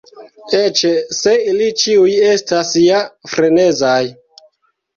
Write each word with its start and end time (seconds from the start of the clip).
Eĉ 0.59 0.81
se 1.17 1.33
ili 1.51 1.67
ĉiuj 1.85 2.17
estas 2.31 2.73
ja 2.85 3.05
frenezaj. 3.35 4.03